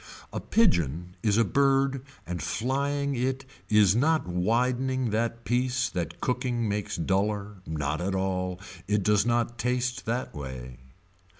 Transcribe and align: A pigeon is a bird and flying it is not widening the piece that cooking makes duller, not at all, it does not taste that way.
A 0.33 0.39
pigeon 0.39 1.15
is 1.21 1.37
a 1.37 1.43
bird 1.45 2.03
and 2.25 2.41
flying 2.41 3.13
it 3.13 3.45
is 3.69 3.95
not 3.95 4.25
widening 4.25 5.11
the 5.11 5.35
piece 5.43 5.89
that 5.89 6.19
cooking 6.19 6.67
makes 6.67 6.95
duller, 6.97 7.57
not 7.67 8.01
at 8.01 8.15
all, 8.15 8.59
it 8.87 9.03
does 9.03 9.27
not 9.27 9.59
taste 9.59 10.07
that 10.07 10.33
way. 10.33 10.79